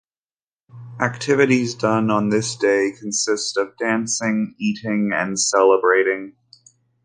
Activities 0.99 1.75
done 1.75 2.09
on 2.09 2.29
this 2.29 2.55
day 2.55 2.91
consist 2.99 3.55
of 3.55 3.77
dancing, 3.77 4.55
eating, 4.57 5.11
and 5.13 5.39
celebrating. 5.39 6.33